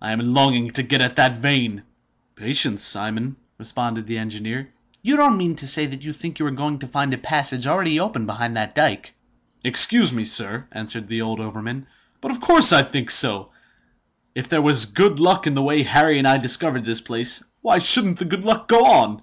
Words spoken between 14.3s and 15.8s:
If there was good luck in the